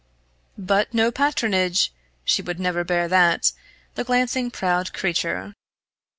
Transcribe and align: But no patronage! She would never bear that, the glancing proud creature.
But 0.57 0.95
no 0.95 1.11
patronage! 1.11 1.93
She 2.25 2.41
would 2.41 2.59
never 2.59 2.83
bear 2.83 3.07
that, 3.07 3.51
the 3.93 4.03
glancing 4.03 4.49
proud 4.49 4.93
creature. 4.93 5.53